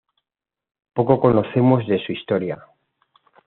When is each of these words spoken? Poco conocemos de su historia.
Poco 0.93 1.19
conocemos 1.19 1.85
de 1.87 2.03
su 2.03 2.11
historia. 2.11 2.63